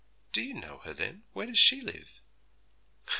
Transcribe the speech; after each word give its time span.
'Do 0.31 0.41
you 0.41 0.55
know 0.55 0.79
her, 0.79 0.95
then? 0.95 1.25
Where 1.33 1.45
does 1.45 1.59
she 1.59 1.79
live?' 1.79 2.21